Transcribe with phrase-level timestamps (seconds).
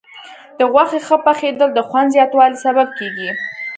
[0.59, 3.29] د غوښې ښه پخېدل د خوند زیاتوالي سبب کېږي.